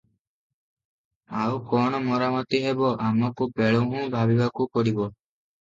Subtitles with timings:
[1.41, 5.11] ଆଉ କଣ ମରାମତି ହେବ ଆମକୁ ବେଳ ହୁଁ ଭାବିବାକୁ ପଡ଼ିବ।